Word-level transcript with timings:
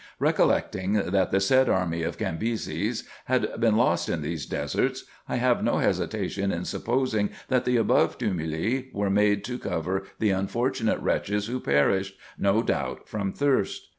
Recollecting 0.17 0.93
that 0.93 1.29
the 1.29 1.39
said 1.39 1.69
army 1.69 2.01
of 2.01 2.17
Cambyses 2.17 3.03
had 3.25 3.51
been 3.61 3.77
lost 3.77 4.09
in 4.09 4.23
these 4.23 4.47
deserts, 4.47 5.05
I 5.29 5.35
have 5.35 5.63
no 5.63 5.77
hesitation 5.77 6.51
in 6.51 6.65
supposing, 6.65 7.29
that 7.49 7.65
the 7.65 7.77
above 7.77 8.17
tumuli 8.17 8.89
were 8.93 9.11
made 9.11 9.43
to 9.43 9.59
cover 9.59 10.05
the 10.17 10.31
unfortunate 10.31 10.99
wretches 11.01 11.45
who 11.45 11.59
perished, 11.59 12.17
no 12.39 12.63
doubt, 12.63 13.07
from 13.07 13.31
thirst. 13.31 13.89